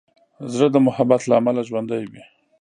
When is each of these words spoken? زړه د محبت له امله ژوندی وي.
زړه 0.53 0.67
د 0.71 0.75
محبت 0.87 1.21
له 1.27 1.33
امله 1.39 1.61
ژوندی 1.69 2.03
وي. 2.11 2.23